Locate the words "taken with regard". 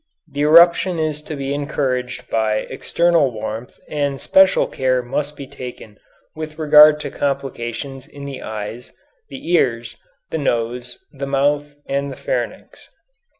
5.45-6.99